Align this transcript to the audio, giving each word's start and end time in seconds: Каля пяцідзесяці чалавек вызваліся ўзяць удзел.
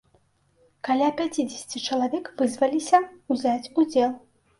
Каля 0.87 1.09
пяцідзесяці 1.19 1.81
чалавек 1.87 2.31
вызваліся 2.39 3.03
ўзяць 3.35 3.71
удзел. 3.83 4.11